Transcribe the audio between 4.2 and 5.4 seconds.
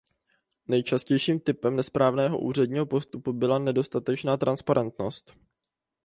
transparentnost.